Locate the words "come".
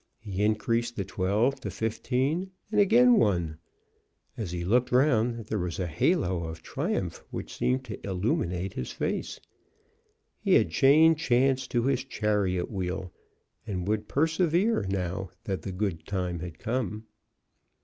16.57-17.05